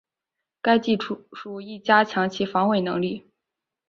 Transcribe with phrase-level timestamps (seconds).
[0.63, 0.97] 该技
[1.29, 3.27] 术亦加强其防伪能力。